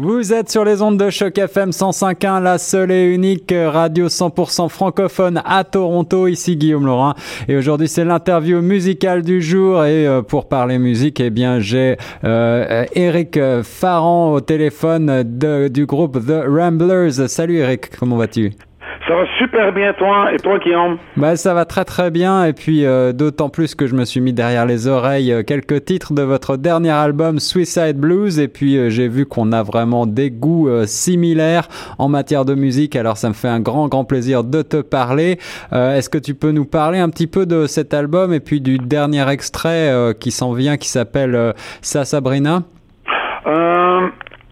[0.00, 4.68] Vous êtes sur les ondes de choc FM 105.1, la seule et unique radio 100%
[4.68, 6.28] francophone à Toronto.
[6.28, 7.16] Ici Guillaume Laurin
[7.48, 11.96] et aujourd'hui c'est l'interview musicale du jour et euh, pour parler musique, eh bien j'ai
[12.22, 17.28] euh, Eric Farran au téléphone du groupe The Ramblers.
[17.28, 18.52] Salut Eric, comment vas-tu?
[19.08, 20.32] Ça va super bien, toi.
[20.34, 20.98] Et toi, Guillaume?
[21.16, 22.44] Bah, ça va très, très bien.
[22.44, 25.86] Et puis, euh, d'autant plus que je me suis mis derrière les oreilles euh, quelques
[25.86, 28.38] titres de votre dernier album, Suicide Blues.
[28.38, 31.68] Et puis, euh, j'ai vu qu'on a vraiment des goûts similaires
[31.98, 32.96] en matière de musique.
[32.96, 35.38] Alors, ça me fait un grand, grand plaisir de te parler.
[35.72, 38.78] Est-ce que tu peux nous parler un petit peu de cet album et puis du
[38.78, 42.62] dernier extrait qui s'en vient, qui s'appelle Sa Sabrina?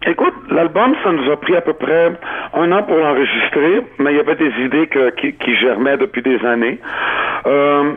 [0.07, 2.13] Écoute, l'album, ça nous a pris à peu près
[2.53, 6.43] un an pour l'enregistrer, mais il y avait des idées qui, qui, germaient depuis des
[6.45, 6.79] années.
[7.45, 7.93] Euh,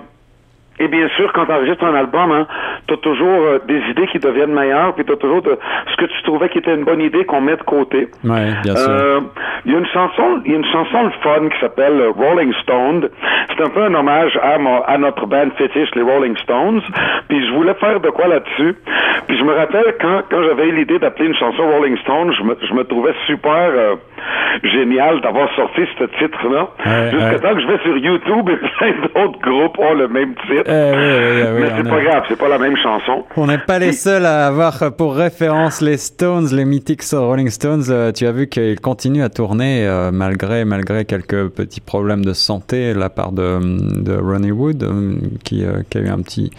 [0.80, 2.46] et bien sûr, quand tu enregistres un album, hein,
[2.88, 6.06] tu as toujours euh, des idées qui deviennent meilleures, puis tu as toujours ce que
[6.06, 8.08] tu trouvais qui était une bonne idée qu'on met de côté.
[8.24, 8.90] Ouais, bien sûr.
[8.90, 9.20] Euh,
[9.66, 12.54] il y a une chanson, il y a une chanson le fun qui s'appelle Rolling
[12.62, 13.10] Stone.
[13.48, 16.80] C'est un peu un hommage à, à notre band fétiche, les Rolling Stones.
[17.28, 18.74] Puis je voulais faire de quoi là-dessus.
[19.28, 22.42] Puis je me rappelle quand, quand j'avais eu l'idée d'appeler une chanson Rolling Stone, je
[22.42, 23.96] me, je me trouvais super euh,
[24.62, 26.68] génial d'avoir sorti ce titre-là.
[27.10, 30.64] Jusqu'à temps que je vais sur YouTube et plein d'autres groupes ont le même titre.
[30.68, 33.24] Euh, mais c'est pas grave, c'est pas la même chanson.
[33.36, 37.84] On n'est pas les seuls à avoir pour référence les Stones, les mythiques Rolling Stones.
[37.90, 42.32] Euh, tu as vu qu'ils continuent à tourner euh, malgré malgré quelques petits problèmes de
[42.32, 43.58] santé de la part de,
[44.02, 44.84] de Ronnie Wood,
[45.44, 46.50] qui, qui, a eu un petit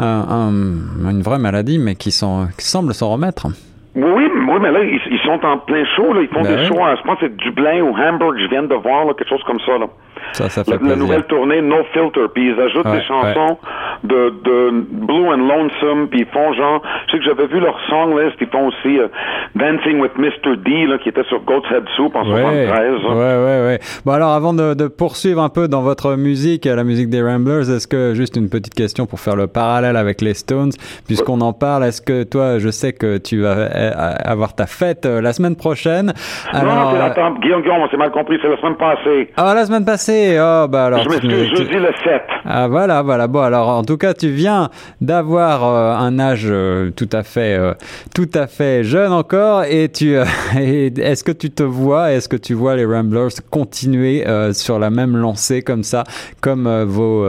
[0.00, 3.48] une vraie maladie, mais qui, sont, qui semble s'en remettre.
[3.96, 6.12] Oui, oui, mais là, ils, sont en plein show.
[6.12, 6.22] Là.
[6.22, 8.74] Ils font ben des shows, je pense que c'est Dublin ou Hamburg, je viens de
[8.74, 9.78] voir, là, quelque chose comme ça.
[9.78, 9.86] Là.
[10.32, 13.58] Ça, ça fait la, la nouvelle tournée No Filter, puis ils ajoutent des chansons
[14.04, 17.78] de, de Blue and Lonesome, puis ils font genre, je sais que j'avais vu leur
[17.88, 19.08] song list, ils font aussi euh,
[19.54, 20.56] Dancing with Mr.
[20.64, 23.04] D, là, qui était sur Goat's Head Soup en ouais, 73.
[23.04, 23.78] Ouais, ouais, ouais.
[24.04, 27.70] Bon, alors, avant de, de, poursuivre un peu dans votre musique, la musique des Ramblers,
[27.70, 30.72] est-ce que, juste une petite question pour faire le parallèle avec les Stones,
[31.06, 33.90] puisqu'on en parle, est-ce que toi, je sais que tu vas euh,
[34.24, 36.12] avoir ta fête euh, la semaine prochaine.
[36.52, 39.30] Alors, non, non, la Guillaume, Guillaume, on s'est mal compris, c'est la semaine passée.
[39.36, 41.02] Ah, la semaine passée, oh, bah alors.
[41.02, 42.22] Je m'excuse, jeudi le 7.
[42.44, 43.26] Ah, voilà, voilà.
[43.26, 44.70] Bon, alors, en tout cas, tu viens
[45.00, 47.74] d'avoir euh, un âge euh, tout à fait, euh,
[48.14, 50.14] tout à fait jeune encore, et tu,
[50.56, 55.16] est-ce que tu te vois, est-ce que tu vois les Ramblers continuer sur la même
[55.16, 56.04] lancée comme ça,
[56.40, 57.26] comme vos,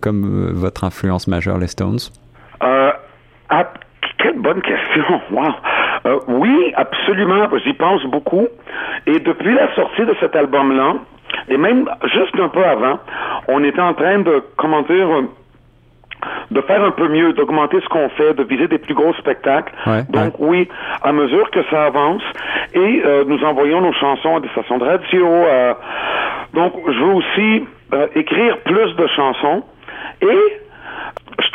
[0.00, 1.98] comme votre influence majeure, les Stones?
[2.60, 3.72] Ah,
[4.18, 5.20] quelle bonne question.
[5.32, 6.22] Wow.
[6.28, 7.48] oui, absolument.
[7.64, 8.46] J'y pense beaucoup.
[9.06, 10.94] Et depuis la sortie de cet album-là,
[11.50, 12.98] et même juste un peu avant,
[13.48, 15.08] on était en train de, comment dire,
[16.50, 19.72] de faire un peu mieux, d'augmenter ce qu'on fait, de viser des plus gros spectacles.
[20.10, 20.68] Donc oui,
[21.02, 22.22] à mesure que ça avance,
[22.74, 25.26] et euh, nous envoyons nos chansons à des stations de radio.
[25.26, 25.74] Euh,
[26.54, 29.64] donc je veux aussi euh, écrire plus de chansons
[30.22, 30.60] et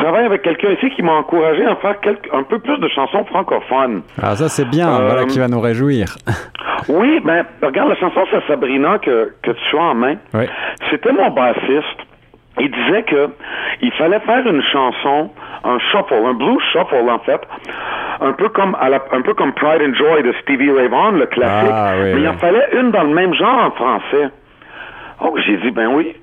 [0.05, 1.95] travaille avec quelqu'un ici qui m'a encouragé à faire
[2.33, 4.03] un peu plus de chansons francophones.
[4.21, 6.15] Ah ça c'est bien, voilà qui va nous réjouir.
[6.89, 10.15] oui, ben regarde la chanson c'est Sabrina que, que tu as en main.
[10.91, 12.01] C'était mon bassiste
[12.59, 13.29] il disait que
[13.81, 15.29] il fallait faire une chanson,
[15.63, 17.41] un shuffle, un blues shuffle en fait,
[18.21, 21.11] un peu comme à la, un peu comme Pride and Joy de Stevie Ray Vaughan,
[21.11, 24.29] le classique, ah, mais il en fallait une dans le même genre en français.
[25.21, 26.15] Oh, j'ai dit ben oui.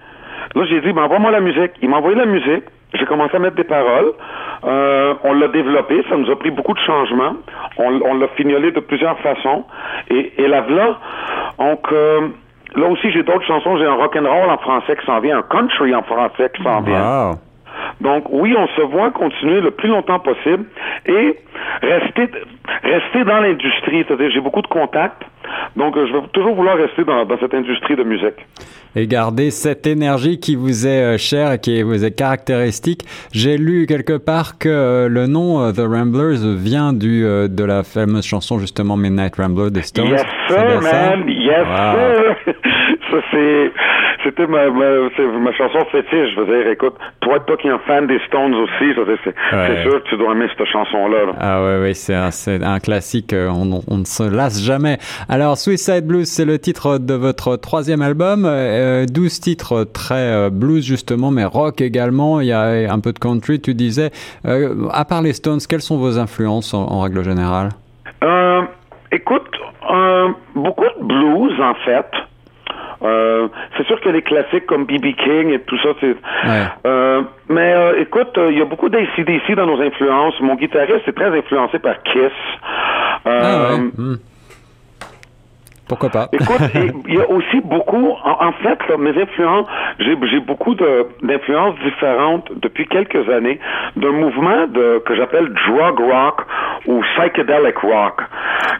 [0.54, 1.72] Là, j'ai dit ben envoie-moi la musique.
[1.82, 2.64] Il m'a envoyé la musique.
[2.94, 4.12] J'ai commencé à mettre des paroles.
[4.64, 6.04] Euh, on l'a développé.
[6.08, 7.34] Ça nous a pris beaucoup de changements.
[7.78, 9.64] On, on l'a fignolé de plusieurs façons.
[10.10, 10.98] Et, et là, là,
[11.58, 12.28] donc euh,
[12.74, 13.76] Là aussi, j'ai d'autres chansons.
[13.76, 16.62] J'ai un rock and roll en français qui s'en vient, un country en français qui
[16.62, 17.32] s'en vient.
[18.00, 20.64] Donc oui, on se voit continuer le plus longtemps possible
[21.06, 21.36] et
[21.82, 22.30] rester
[22.82, 24.04] rester dans l'industrie.
[24.06, 25.22] C'est-à-dire, j'ai beaucoup de contacts.
[25.76, 28.46] Donc, je vais toujours vouloir rester dans, dans, cette industrie de musique.
[28.94, 33.04] Et garder cette énergie qui vous est euh, chère qui vous est caractéristique.
[33.32, 37.84] J'ai lu quelque part que euh, le nom euh, The Ramblers vient du, de la
[37.84, 40.08] fameuse chanson justement Midnight Rambler des Stones.
[40.08, 41.24] Yes, sir, man.
[41.28, 41.64] Yes,
[42.44, 42.54] sir.
[43.12, 43.72] Ça, c'est
[44.24, 45.08] c'était ma, ma,
[45.40, 46.34] ma, chanson fétiche.
[46.34, 48.94] Je veux dire, écoute, toi, toi qui es un fan des Stones aussi,
[49.50, 51.32] c'est sûr que tu dois aimer cette chanson-là.
[51.40, 52.30] Ah ouais, ouais, c'est un,
[52.62, 53.34] un, classique.
[53.34, 54.98] On, on, ne se lasse jamais.
[55.28, 58.44] Alors, Suicide Blues, c'est le titre de votre troisième album.
[58.46, 62.40] Euh, 12 titres très euh, blues justement, mais rock également.
[62.40, 63.60] Il y a un peu de country.
[63.60, 64.10] Tu disais,
[64.46, 67.70] euh, à part les Stones, quelles sont vos influences en, en règle générale?
[68.22, 68.62] Euh,
[69.14, 69.58] Écoute,
[70.54, 72.06] beaucoup de blues en fait.
[73.02, 75.14] Euh, c'est sûr a des classiques comme B.B.
[75.16, 75.90] King et tout ça.
[76.00, 76.16] C'est,
[76.86, 80.40] euh, mais euh, écoute, il y a beaucoup d'ACDC dans nos influences.
[80.40, 82.32] Mon guitariste est très influencé par Kiss.
[83.24, 83.78] Ah ouais.
[83.96, 84.16] Hmm.
[85.88, 86.28] Pourquoi pas?
[86.32, 86.60] Écoute,
[87.08, 89.66] il y a aussi beaucoup, en, fait, mes influences,
[89.98, 93.58] j'ai beaucoup d'influences différentes depuis quelques années
[93.96, 96.42] d'un mouvement de, que j'appelle drug rock
[96.86, 98.20] ou psychedelic rock.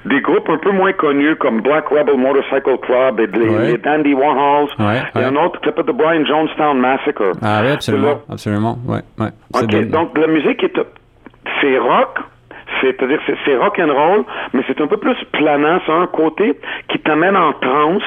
[0.05, 4.69] Des groupes un peu moins connus comme Black Rebel Motorcycle Club et les, Dandy Warhols.
[5.17, 7.33] et un autre qui s'appelle The Brian Jonestown Massacre.
[7.43, 8.21] Ah oui, absolument.
[8.31, 8.79] absolument.
[8.87, 9.31] Ouais, ouais.
[9.55, 10.79] OK, donc la musique est,
[11.61, 12.19] c'est rock,
[12.83, 15.81] c'est-à-dire c'est rock and roll, mais c'est un peu plus planant.
[15.87, 16.59] C'est un côté
[16.89, 18.03] qui t'amène en transe.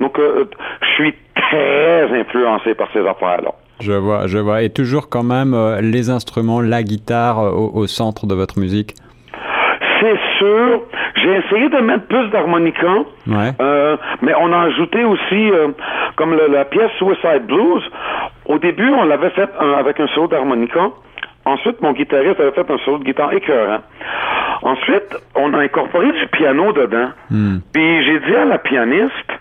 [0.00, 0.44] Donc, euh,
[0.80, 3.52] je suis très influencé par ces affaires-là.
[3.80, 4.62] Je vois, je vois.
[4.62, 8.94] Et toujours quand même euh, les instruments, la guitare euh, au, centre de votre musique?
[10.00, 10.82] C'est sûr.
[11.16, 12.86] J'ai essayé de mettre plus d'harmonica,
[13.26, 13.52] ouais.
[14.20, 15.50] mais on a ajouté aussi,
[16.16, 17.82] comme la pièce Suicide Blues.
[18.44, 19.48] Au début, on l'avait fait
[19.78, 20.90] avec un solo d'harmonica.
[21.46, 23.80] Ensuite, mon guitariste avait fait un solo de guitare écœurant.
[24.62, 27.10] Ensuite, on a incorporé du piano dedans.
[27.30, 27.58] Hmm.
[27.72, 29.32] Puis j'ai dit à la pianiste,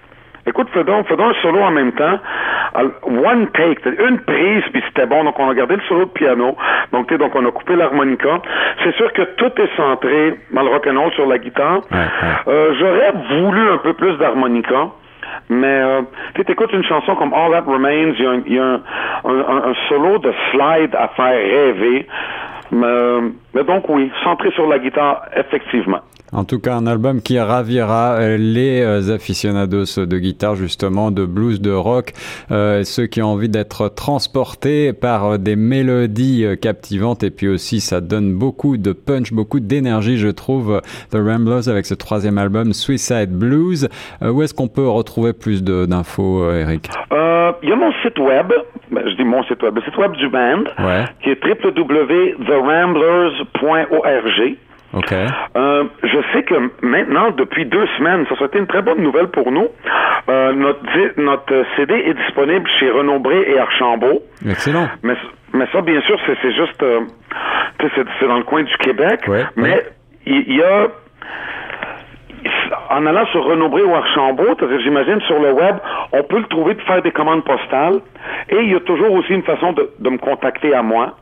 [0.45, 2.19] écoute, faisons, un solo en même temps.
[3.03, 5.23] One take, une prise, puis c'était bon.
[5.23, 6.57] Donc on a gardé le solo de piano.
[6.91, 8.41] Donc, donc on a coupé l'harmonica.
[8.83, 11.81] C'est sûr que tout est centré dans le rock'n'roll sur la guitare.
[12.47, 14.89] Euh, j'aurais voulu un peu plus d'harmonica.
[15.49, 16.01] Mais euh,
[16.35, 18.81] tu écoutes une chanson comme All That Remains, il y a, un,
[19.25, 22.07] un, solo de slide à faire rêver.
[22.71, 26.01] mais donc oui, centré sur la guitare, effectivement.
[26.33, 31.25] En tout cas, un album qui ravira euh, les euh, aficionados de guitare, justement, de
[31.25, 32.13] blues, de rock,
[32.49, 37.21] euh, ceux qui ont envie d'être transportés par des mélodies captivantes.
[37.21, 41.85] Et puis aussi, ça donne beaucoup de punch, beaucoup d'énergie, je trouve, The Ramblers avec
[41.85, 43.87] ce troisième album, Suicide Blues.
[44.21, 46.89] où est-ce qu'on peut retrouver plus d'infos, Eric?
[47.61, 48.51] Il y a mon site web,
[48.91, 50.63] ben, je dis mon site web, le site web du band,
[51.21, 51.35] qui est
[53.61, 54.53] www.theramblers.org.
[55.55, 59.27] Euh, je sais que maintenant, depuis deux semaines, ça a été une très bonne nouvelle
[59.27, 59.67] pour nous.
[60.29, 64.21] Euh, notre, notre CD est disponible chez Renombré et Archambault.
[64.47, 64.87] Excellent.
[65.01, 65.15] Mais,
[65.53, 67.01] mais ça, bien sûr, c'est juste, euh,
[67.79, 69.21] c'est dans le coin du Québec.
[69.55, 69.83] mais
[70.25, 70.87] il y, a
[72.89, 75.77] en allant sur Renombré ou Archambault, j'imagine sur le web,
[76.11, 77.99] on peut le trouver de faire des commandes postales.
[78.49, 81.15] Et il y a toujours aussi une façon de, de me contacter à moi.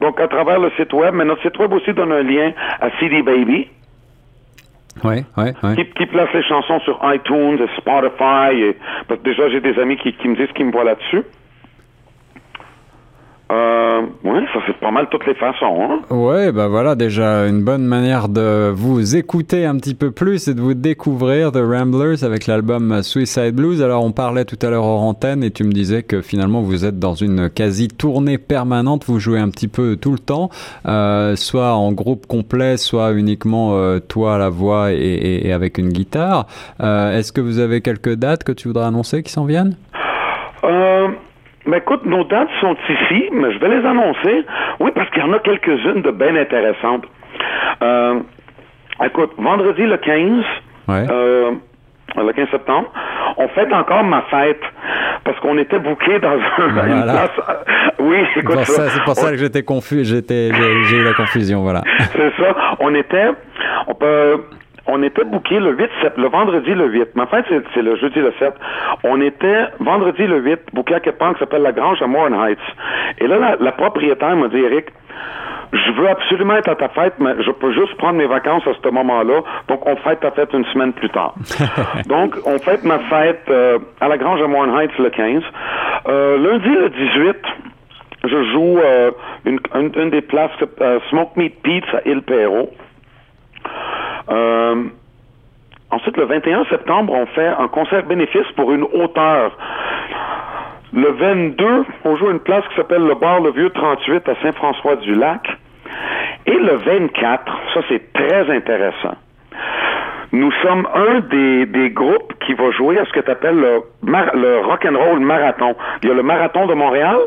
[0.00, 2.90] Donc, à travers le site web, mais notre site web aussi donne un lien à
[2.98, 3.68] CD Baby.
[5.04, 5.90] Oui, oui, oui.
[5.96, 8.54] Qui, place les chansons sur iTunes, Spotify.
[8.54, 8.76] Et,
[9.08, 11.22] parce que déjà, j'ai des amis qui, qui me disent qu'ils me voient là-dessus.
[14.30, 15.80] Euh, oui, ça c'est pas mal toutes les façons.
[15.80, 16.00] Hein?
[16.14, 20.54] Ouais, bah voilà déjà une bonne manière de vous écouter un petit peu plus et
[20.54, 23.82] de vous découvrir The Ramblers avec l'album Suicide Blues.
[23.82, 26.84] Alors on parlait tout à l'heure hors antenne et tu me disais que finalement vous
[26.84, 30.50] êtes dans une quasi tournée permanente, vous jouez un petit peu tout le temps,
[30.86, 35.78] euh, soit en groupe complet, soit uniquement euh, toi à la voix et, et, avec
[35.78, 36.46] une guitare.
[36.80, 39.76] Euh, Est-ce que vous avez quelques dates que tu voudrais annoncer qui s'en viennent?
[41.66, 44.44] Euh mais écoute, nos dates sont ici, mais je vais les annoncer.
[44.80, 47.04] Oui, parce qu'il y en a quelques-unes de bien intéressantes.
[47.82, 48.20] Euh,
[49.04, 50.44] écoute, vendredi le 15,
[50.88, 51.52] euh,
[52.16, 52.90] le 15 septembre,
[53.36, 54.62] on fête encore ma fête
[55.24, 57.30] parce qu'on était bouqués dans un, une place.
[57.98, 58.88] Oui, écoute ça.
[58.88, 60.50] C'est pour ça que j'étais confus, j'étais,
[60.88, 61.82] j'ai eu la confusion, voilà.
[62.12, 62.54] c'est ça.
[62.80, 63.30] On était,
[63.86, 64.44] on peut,
[64.90, 67.14] on était booké le 8 le vendredi le 8.
[67.14, 68.52] Ma fête, c'est le jeudi le 7.
[69.04, 72.46] On était vendredi le 8, booké à quelque part qui s'appelle La Grange à Morin
[72.46, 72.58] Heights.
[73.18, 74.86] Et là, la, propriétaire m'a dit, Eric,
[75.72, 78.72] je veux absolument être à ta fête, mais je peux juste prendre mes vacances à
[78.82, 79.40] ce moment-là.
[79.68, 81.34] Donc, on fête ta fête une semaine plus tard.
[82.06, 85.42] donc, on fête ma fête euh, à la Grange à Morin Heights le 15.
[86.08, 87.36] Euh, lundi le 18,
[88.24, 89.10] je joue euh,
[89.44, 90.50] une, une, des places
[91.10, 92.70] Smoke Meat Pizza à Il Perrault.
[94.30, 94.84] Euh,
[95.90, 99.56] ensuite, le 21 septembre, on fait un concert bénéfice pour une hauteur.
[100.92, 105.46] Le 22, on joue une place qui s'appelle le bar Le Vieux 38 à Saint-François-du-Lac.
[106.46, 107.44] Et le 24,
[107.74, 109.14] ça c'est très intéressant.
[110.32, 113.82] Nous sommes un des, des groupes qui va jouer à ce que tu appelles le,
[114.02, 115.74] le rock and roll marathon.
[116.02, 117.18] Il y a le marathon de Montréal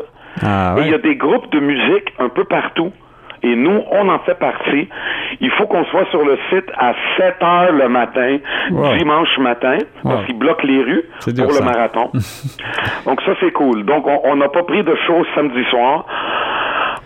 [0.42, 2.92] ah, et il y a des groupes de musique un peu partout
[3.44, 4.88] et nous, on en fait partie.
[5.40, 8.38] Il faut qu'on soit sur le site à 7 heures le matin,
[8.98, 12.10] dimanche matin, parce qu'ils bloquent les rues pour le marathon.
[13.04, 13.84] Donc ça, c'est cool.
[13.84, 16.06] Donc, on n'a pas pris de choses samedi soir.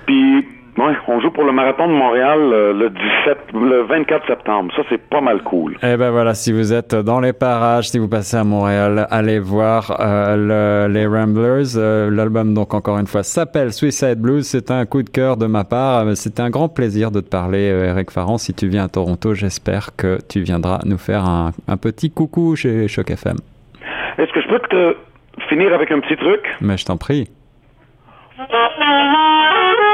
[0.06, 0.46] Puis
[0.80, 4.72] Oui, on joue pour le marathon de Montréal euh, le 17, le 24 septembre.
[4.76, 5.76] Ça, c'est pas mal cool.
[5.82, 9.40] Eh ben voilà, si vous êtes dans les parages, si vous passez à Montréal, allez
[9.40, 11.76] voir euh, le, les Ramblers.
[11.76, 14.46] Euh, L'album, donc encore une fois, s'appelle Suicide Blues.
[14.46, 16.04] C'est un coup de cœur de ma part.
[16.14, 18.38] C'était un grand plaisir de te parler, euh, Eric Farran.
[18.38, 22.54] Si tu viens à Toronto, j'espère que tu viendras nous faire un, un petit coucou
[22.54, 23.36] chez Choc FM.
[24.18, 24.96] Est-ce que je peux te
[25.48, 26.40] finir avec un petit truc?
[26.60, 27.28] Mais je t'en prie.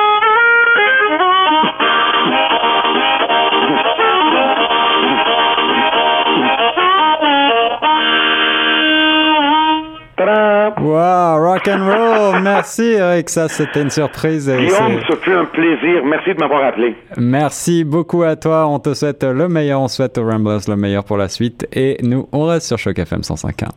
[10.19, 12.41] Wow, rock and roll.
[12.43, 14.49] Merci Eric, ça c'était une surprise.
[14.49, 16.05] et Guillaume, ce fut un plaisir.
[16.05, 16.95] Merci de m'avoir appelé.
[17.17, 18.67] Merci beaucoup à toi.
[18.69, 19.81] On te souhaite le meilleur.
[19.81, 21.67] On souhaite aux Ramblers le meilleur pour la suite.
[21.73, 23.69] Et nous, on reste sur Choc FM 105.1.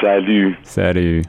[0.00, 0.56] Salut.
[0.62, 1.24] Salut.